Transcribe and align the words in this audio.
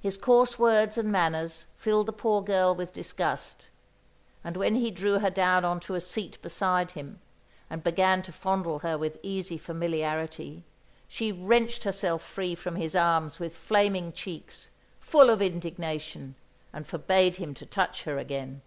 His 0.00 0.16
coarse 0.16 0.58
words 0.58 0.96
and 0.96 1.12
manners 1.12 1.66
filled 1.76 2.06
the 2.06 2.12
poor 2.14 2.40
girl 2.40 2.74
with 2.74 2.94
disgust; 2.94 3.66
and 4.42 4.56
when 4.56 4.74
he 4.76 4.90
drew 4.90 5.18
her 5.18 5.28
down 5.28 5.66
on 5.66 5.80
to 5.80 5.94
a 5.94 6.00
seat 6.00 6.38
beside 6.40 6.92
him 6.92 7.20
and 7.68 7.84
began 7.84 8.22
to 8.22 8.32
fondle 8.32 8.78
her 8.78 8.96
with 8.96 9.18
easy 9.22 9.58
familiarity, 9.58 10.64
she 11.08 11.30
wrenched 11.30 11.84
herself 11.84 12.22
free 12.22 12.54
from 12.54 12.76
his 12.76 12.96
arms 12.96 13.38
with 13.38 13.54
flaming 13.54 14.14
cheeks, 14.14 14.70
full 14.98 15.28
of 15.28 15.42
indignation, 15.42 16.36
and 16.72 16.86
forbade 16.86 17.36
him 17.36 17.52
to 17.52 17.66
touch 17.66 18.04
her 18.04 18.16
again. 18.18 18.62